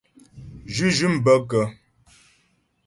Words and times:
Zhʉ́zhʉ̂m 0.73 1.13
bə́ 1.23 1.37
kə́? 1.49 1.63